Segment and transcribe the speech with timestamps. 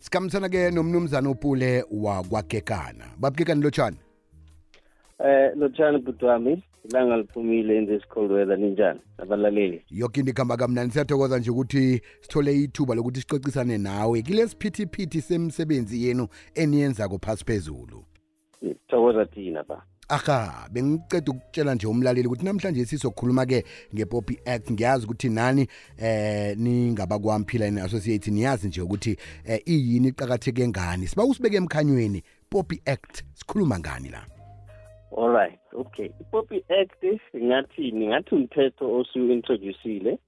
[0.00, 3.96] sikhambisana ke nomnumzana upule wakwagegana babugegani lotshani?
[5.18, 9.00] Eh lotshani bhuti wami ilanga liphumile in this cold weather ninjani?
[9.18, 10.92] Abalaleli yoke into ikhamba kamnandi.
[10.92, 18.04] Siyathokoza nje ukuthi sithole ithuba lokuthi sicocisane nawe kile siphithiphithi semsebenzi yenu eniyenzako phasi phezulu.
[18.88, 19.82] Thokoza thina ba.
[20.10, 23.64] Aha bengiceda ukutshela nje umlaleli ukuthi namhlanje sizokhuluma-ke
[23.94, 24.70] nge-poppy act.
[24.70, 25.66] Ngiyazi ukuthi nani
[25.98, 31.06] eh ningabakwamphiline associate niyazi nje ukuthi eh, iyini iqakatheke ngani?
[31.06, 33.24] Siba usibeke emkhanyweni poppy act.
[33.34, 34.26] Sikhuluma ngani la?
[35.16, 36.10] Alright okay.
[36.20, 37.04] I-poppy act
[37.36, 40.18] ngathi ningathi umthetho osu-introducile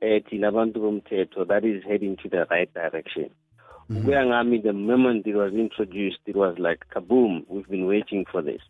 [0.00, 3.30] eh thina abantu bomthetho that is heading to the right direction.
[3.90, 8.42] Ukuya ngami the moment it was introduced it was like kaboom we've been waiting for
[8.42, 8.62] this.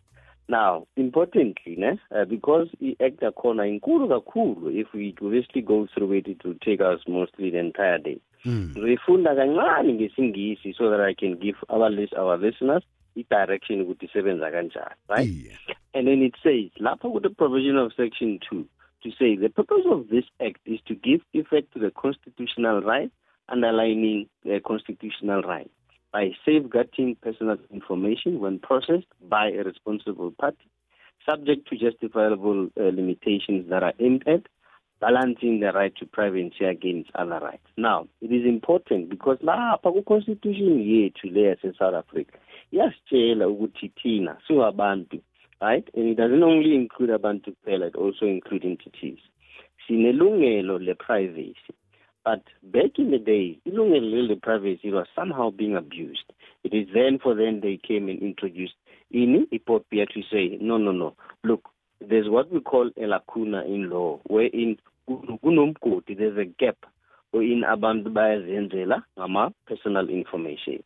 [0.47, 6.27] Now importantly ne uh, because i-act yakhona inkulu kakhulu if we obviously go through it
[6.27, 8.19] it will take us mostly the entire day.
[8.47, 12.83] Ngizoyifunda kancane ngesingisi so that i can give our, lis our listeners
[13.15, 15.29] i-direction ukuthi isebenza kanjani right?
[15.29, 15.57] Iye.
[15.93, 18.65] and then it says lapha with the provision of section 2
[19.03, 23.11] to say the purpose of this act is to give effect to the constitutional right
[23.49, 25.71] underlining the constitutional right
[26.13, 30.69] by safeguarding personal information when processed by a responsible party
[31.27, 34.43] subject to justifiable uh, limitations that are aimed at
[35.01, 37.67] balancing the right to privacy against other rights.
[37.75, 42.37] Now it is important because lapha ku-constitution yethu le yase-south africa
[42.71, 45.19] iyasitshela ukuthi thina singabantu
[45.63, 45.87] right?
[45.93, 49.19] And it doesn't only include abantu kuphela it also include entities.
[49.87, 51.55] Sinelungelo le-privacy
[52.25, 57.35] but back in the day ilungelo le-privacy was somehow being abused it is then for
[57.35, 58.75] then they came and introduced
[59.11, 61.13] ini ipopia to say no no no.
[61.43, 66.77] Look there's what we call a lacuna in law wherein kun- kunomgodi there's a gap
[67.33, 70.81] in wherein abantu bayazenzela ngama-personal information.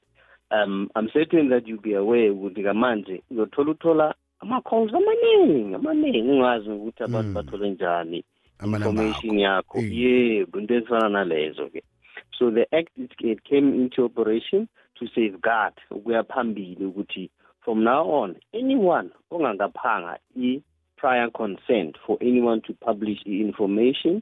[0.51, 6.21] Um i'm certain that you'll be aware ukuthi kamanje uyothola uthola ama-calls amaningi amaningi.
[6.21, 7.33] Ungazi ukuthi abantu Mm.
[7.33, 8.23] bathole njani.
[8.23, 9.77] Amanamba information yakho.
[9.79, 9.91] Eh.
[9.91, 11.83] yebo into ezifana nalezo ke.
[12.37, 14.67] So the act it, it came into operation
[14.99, 17.29] to safeguard ukuya phambili ukuthi
[17.63, 24.21] from now on anyone ongangaphanga i-prior consent for anyone to publish i-information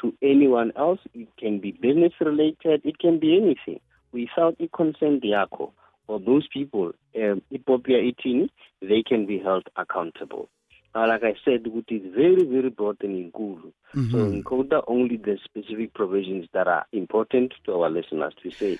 [0.00, 3.80] to anyone else it can be business related it can be anything.
[4.12, 5.72] Without i-consent yakho
[6.06, 8.50] for those people um, ipopia ithini
[8.80, 10.48] they can be held accountable
[10.94, 13.72] now like i said ukuthi it's very very broad and inkulu
[14.10, 14.34] so Mhm.
[14.34, 18.78] encoder only the specific provisions that are important to our listeners to say.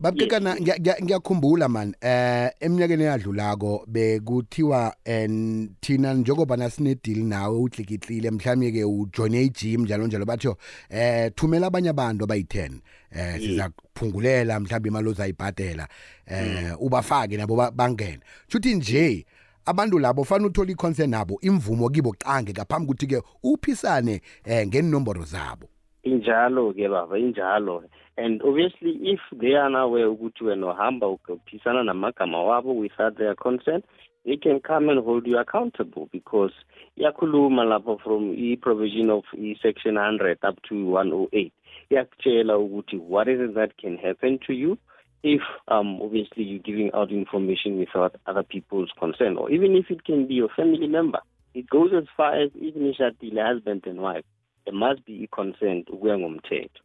[0.00, 0.56] Babukekana
[1.02, 1.94] ngiyakhumbula man.
[2.00, 10.06] Eh eminyakeni eyadlulako bekuthiwa en thina njengoba nasinedeal nawe udlikitlile mhlawumbe ke ujoine igym njalo
[10.06, 10.24] njalo.
[10.24, 10.56] Batho
[10.90, 12.80] eh thumela abanye abantu abayi-10
[13.10, 15.88] eh siza kuphungulela mhlawumbe imali ozayibhadela.
[16.26, 18.20] Eh ubafake nabo ba- bangene.
[18.48, 19.26] Shuthi nje
[19.66, 25.22] abantu labo fanele uthole i-consent nabo imvumo kibo qange ngaphambi ukuthi ke uphisane eh ngenomboro
[25.22, 25.66] zabo.
[26.04, 27.84] Injalo ke baba injalo.
[28.16, 33.34] And obviously if they are now aware ukuthi wena uhamba uphisana namagama wabo without their
[33.34, 33.84] consent
[34.24, 36.52] they can come and hold you accountable because
[36.98, 41.50] iyakhuluma lapho from i-provision of i-section 100 up to 108
[41.90, 44.76] iyakutshela ukuthi what is it that can happen to you?
[45.22, 50.04] If um obviously you're giving out information without other people's consent or even if it
[50.04, 51.20] can be your family member
[51.54, 54.24] it goes as far as even ishadile husband and wife
[54.64, 56.80] there must be i-consent ukuya ngomthetho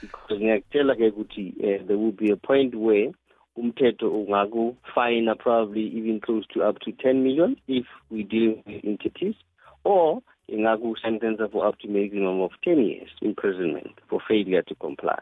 [0.00, 3.12] because ngiyakutshela ke ukuthi uh, there will be a point where
[3.56, 9.34] umthetho ungakufina probably even close to up to 10 million if we deal with entities
[9.84, 15.18] or ingaku-sentence for up to maximum of 10 years imprisonment for failure to comply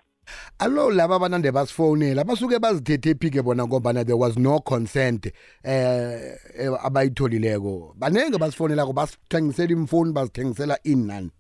[0.59, 5.27] alo laba abanande basifonela basuke bazithethe phike bona ngombana there was no consent
[5.65, 7.95] eh eh, abayitholileko.
[7.99, 11.31] Banenge basifonelako basithengisela imfoni bazithengisela inani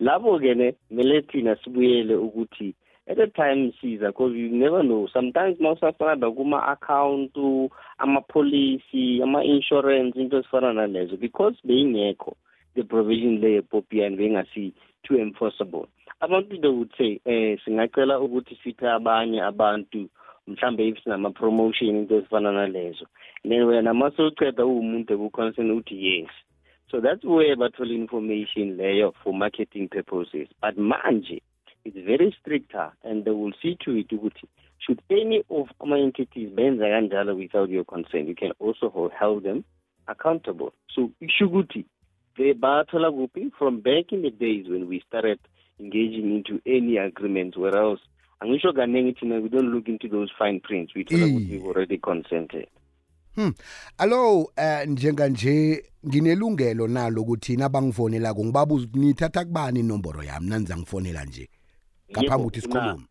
[0.00, 2.74] labo ke ne kumele thina sibuyele ukuthi
[3.06, 5.06] at a time siza because you never know.
[5.12, 7.36] Sometimes mawusafana kuma-account
[7.98, 12.36] ama-policy ama-insurance into ezifana nalezo because beyingekho.
[12.74, 14.72] The provision le yepopian beyingasi
[15.04, 15.88] too enforceable.
[16.22, 20.08] Abantu they would say eh singacela ukuthi siphe abanye abantu
[20.48, 23.06] mhlambe if sinama-promotion into ezifana nalezo.
[23.42, 26.30] Then wena masewuceda uwumuntu ekuconcern uthi yes.
[26.90, 30.48] So that's where bathola information leyo for marketing purposes.
[30.60, 31.40] But manje
[31.84, 34.46] it's very stricter and they will see to it ukuthi
[34.78, 39.64] should any of ama-entities benza kanjalo without your consent you can also hold, hold them
[40.06, 40.72] accountable.
[40.94, 41.84] So isho ukuthi
[42.36, 45.38] they bathola kuphi from back in the days when we started
[45.80, 48.00] engaging into any agreements where else
[48.40, 51.26] angisho kaningi thina we don't look into those fine prints we tell Iye.
[51.36, 52.66] ukuthi we've already consented.
[53.98, 60.48] Alo eh njenganje nginelungelo nalo ukuthi nabangifonelako ngibabuza ukuthi nithatha kubani inomboro yami?
[60.48, 61.48] Nanza ngifonela nje?
[62.10, 63.06] Ngaphambi Yebo, ukuthi una- sikhulume.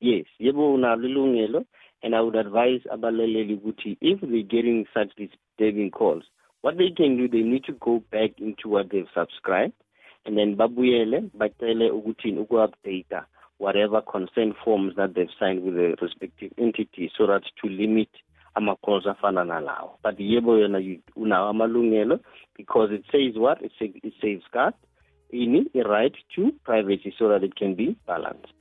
[0.00, 1.64] Yes yebo unalo ilungelo
[2.02, 6.24] and i would advise abalaleli ukuthi if they're getting such disturbing calls
[6.64, 9.74] what they can do they need to go back into what they've subscribed
[10.24, 13.14] and then babuyele bacele ukuthi uku-update
[13.58, 18.08] whatever consent forms that they've signed with the respective entities so that to limit
[18.56, 19.90] ama-calls afana nalawo.
[20.02, 20.80] But yebo yona
[21.16, 22.20] unawo amalungelo
[22.56, 23.62] because it says what?
[23.62, 24.74] It, sa- it safeguard
[25.32, 28.53] ini i-right to privacy so that it can be balanced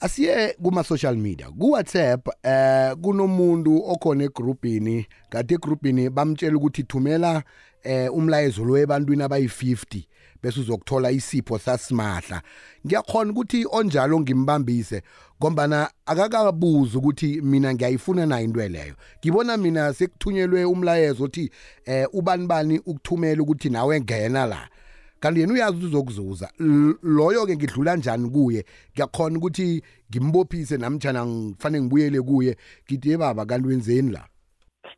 [0.00, 7.42] asiye kuma-social media ku-whatsapp eh kunomuntu okhona egrubhini kade egrubhini bamtshela ukuthi thumela
[7.82, 10.02] eh umlayezo lo ebantwini abayi-50
[10.42, 12.42] bese uzokuthola isipho sasimahla.
[12.86, 15.02] Ngiyakhona ukuthi onjalo ngimbambise
[15.40, 18.94] ngombana akakabuza ukuthi mina ngiyayifuna nayo into leyo.
[19.18, 21.50] Ngibona mina sekuthunyelwe umlayezo othi
[21.84, 24.68] eh ubani bani ukuthumela ukuthi nawe ngena la.
[25.20, 28.64] Kanti yena uyazi ukuthi uzokuzuza L- loyo-ke ngidlula njani kuye?
[28.92, 32.56] Ngiyakhona ukuthi ngimbophise namtshana ngifanele ngibuyele kuye.
[32.84, 34.24] Ngithi ye baba kanti wenzeni la?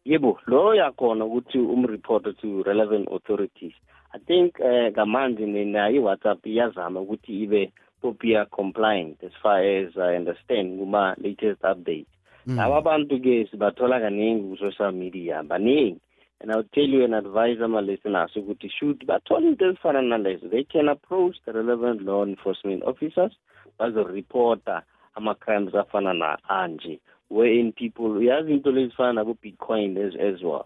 [0.05, 3.72] Yebo lo yakhona ukuthi umreport to relevant authorities.
[4.12, 7.72] I think uh, ngamanje nayo i-whatsapp iyazama ukuthi ibe
[8.02, 12.08] popia compliant as far as i understand kuma-latest updates
[12.46, 16.00] laba abantu-ke sibathola kaningi ku-social media baningi
[16.40, 20.48] and i'll tell you and advise ama-listeners ukuthi should bathole into ezifana nalezo.
[20.48, 23.32] They can approach the relevant law enforcement officers
[23.78, 24.82] bazoreporta
[25.14, 27.00] ama-crimes afana na anje
[27.31, 30.64] wherein people we uyazi into lezifana nabo-bitcoin as, as well.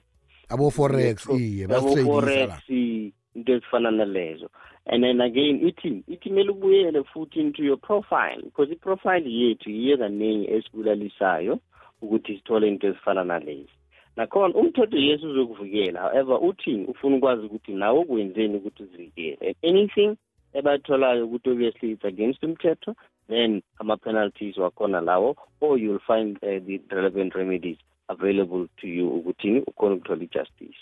[0.49, 4.49] Abo-forex iye basitradisa forex la into ezifana nalezo.
[4.87, 9.99] And then again ithi ithi kumele ubuyele futhi into your profile because iprofile yethu yiyo
[9.99, 11.59] kaningi esibulalisayo
[12.03, 13.69] ukuthi sithole into ezifana nalezi
[14.17, 19.57] nakhona umthetho yesu uzokuvikela however uthini ufuna ukwazi ukuthi nawe ukwenzeni ukuthi uzivikele.
[19.63, 20.17] Anything
[20.53, 22.95] ebatholayo ukuthi obviously it's against umthetho
[23.29, 27.79] then ama-penalties wakhona lawo or you'll find uh, the relevant remedies
[28.09, 30.79] available to you ukuthini ukhona ukuthola i-justice.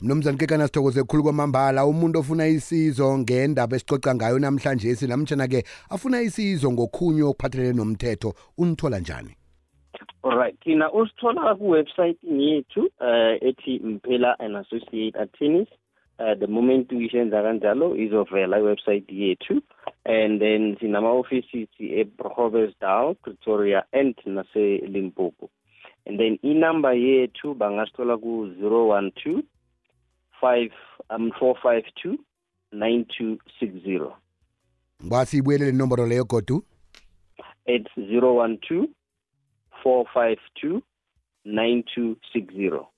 [0.00, 1.86] Mnumzane kekana sithokoze khulu kwamambala.
[1.86, 9.36] Umuntu ofuna isizo ngendaba esicoca ngayo namhlanje sinamtshana-ke afuna isizo ngokhunye okuphathelene nomthetho unithola njani
[10.24, 15.68] alright thina usithola kuwebsite yethu uh, ethi mpela and associate attorneys
[16.18, 19.62] uh, the moment uyisenza kanjalo izovela iwebsite yethu.
[20.06, 25.48] And then sinama-offices ebrobesdown pretoria and nase-limpopo.
[26.06, 29.42] And then inumber yethu bangasithola ku-zero one two
[30.40, 30.72] five
[31.10, 32.18] um four five two
[32.72, 34.16] nine two six zero.
[35.04, 36.64] Ngwasi ibuyelele inomboro leyo godu?
[37.66, 38.88] It's zero one two
[39.84, 40.82] four five two
[41.44, 42.88] nine two six zero.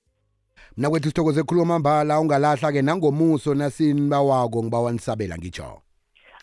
[0.77, 5.81] Mna kwethu sithokoze khulu kwamambala ungalahla-ke nangomuso nasinibawako ngibawanisabela ngitsho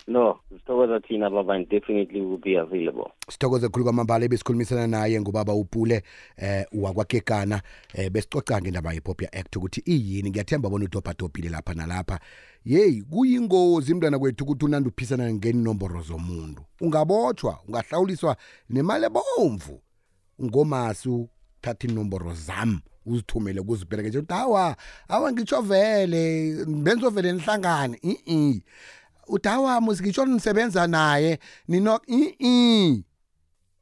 [0.07, 3.11] no sithokoza thina baba and definitely will be available.
[3.29, 6.03] Sithokoze khulu kwamambala ebesikhulumisana naye ngubaba upule
[6.37, 7.61] eh wakwakekana
[7.93, 10.29] eh besicoca ngendaba yepopia act ukuthi iyini.
[10.29, 12.19] Ngiyathemba bona utophatopile lapha nalapha.
[12.65, 16.61] Yeyi kuyingozi mntwana kwethu ukuthi unandi uphisana ngenomboro zomuntu.
[16.81, 18.37] Ungabotshwa ungahlawuliswa
[18.69, 19.81] nemali ebomvu.
[20.43, 24.75] Ngomasi uthatha inomboro zami uzithumele kuziberekeshe ukuthi awa
[25.07, 27.99] awa ngitsho vele benzovele nihlangane.
[28.03, 28.61] I
[29.27, 33.03] uthi awa musikitsho nisebenza naye nino i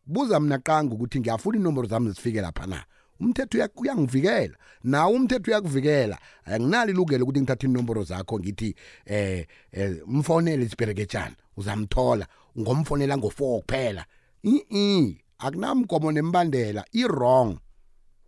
[0.06, 2.84] buza mina qanga ukuthi ngiyafuna inomboro zami zifike lapha na?
[3.20, 4.56] Umthetho uya- uyangivikela.
[4.84, 6.18] Nawe umthetho uyakuvikela.
[6.46, 12.28] Anginalo ilungelo ukuthi ngithathe inomboro zakho ngithi eh, eh mfonele isibereketshana uzamthola
[12.60, 14.06] ngomfonela ngo-4 kuphela.
[14.44, 17.58] I akunamgomo nembandela i-wrong.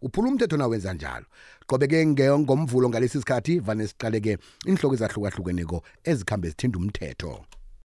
[0.02, 1.26] Uphula umthetho nawenza njalo?
[1.68, 7.32] Qobe-ke nge- ngomvulo ngalesi sikhathi vane siqale-ke inhloko ezahlukahlukeneko ezikhambe zithinda umthetho.